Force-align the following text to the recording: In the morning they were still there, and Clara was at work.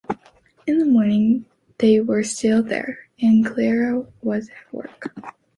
In 0.65 0.79
the 0.79 0.85
morning 0.85 1.45
they 1.77 1.99
were 1.99 2.23
still 2.23 2.63
there, 2.63 3.07
and 3.19 3.45
Clara 3.45 4.03
was 4.23 4.49
at 4.49 4.73
work. 4.73 5.13